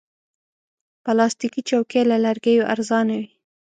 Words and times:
پلاستيکي 1.03 1.61
چوکۍ 1.69 2.01
له 2.11 2.17
لرګیو 2.25 2.67
ارزانه 2.73 3.13
وي. 3.19 3.27